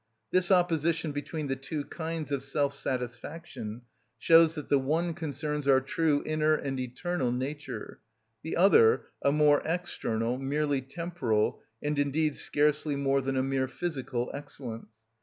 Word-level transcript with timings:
This 0.31 0.49
opposition 0.49 1.11
between 1.11 1.45
the 1.45 1.55
two 1.55 1.83
kinds 1.85 2.31
of 2.31 2.41
self 2.41 2.73
satisfaction 2.75 3.83
shows 4.17 4.55
that 4.55 4.67
the 4.67 4.79
one 4.79 5.13
concerns 5.13 5.67
our 5.67 5.79
true 5.79 6.23
inner 6.25 6.55
and 6.55 6.79
eternal 6.79 7.31
nature, 7.31 7.99
the 8.41 8.57
other 8.57 9.05
a 9.21 9.31
more 9.31 9.61
external, 9.63 10.39
merely 10.39 10.81
temporal, 10.81 11.61
and 11.83 11.99
indeed 11.99 12.35
scarcely 12.35 12.95
more 12.95 13.21
than 13.21 13.37
a 13.37 13.43
mere 13.43 13.67
physical 13.67 14.31
excellence. 14.33 14.87